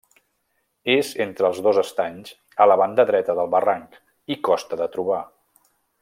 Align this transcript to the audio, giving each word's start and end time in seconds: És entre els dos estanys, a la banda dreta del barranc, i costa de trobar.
És 0.93 1.09
entre 1.25 1.45
els 1.49 1.59
dos 1.67 1.79
estanys, 1.81 2.31
a 2.65 2.69
la 2.71 2.77
banda 2.83 3.05
dreta 3.13 3.35
del 3.43 3.53
barranc, 3.59 3.99
i 4.37 4.43
costa 4.51 4.81
de 4.85 4.89
trobar. 4.97 5.21